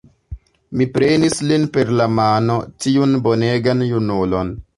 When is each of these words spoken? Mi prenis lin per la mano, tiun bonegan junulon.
Mi 0.79 0.87
prenis 0.95 1.37
lin 1.51 1.67
per 1.75 1.91
la 1.99 2.07
mano, 2.21 2.57
tiun 2.87 3.15
bonegan 3.29 3.87
junulon. 3.93 4.55